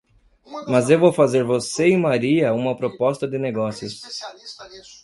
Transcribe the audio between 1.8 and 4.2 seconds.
e Maria uma proposta de negócios.